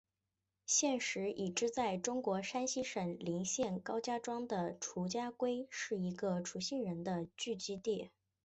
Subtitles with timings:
[0.65, 8.09] 现时已知在中国山西省临县高家庄的雒家洼是一个雒姓人的聚居地。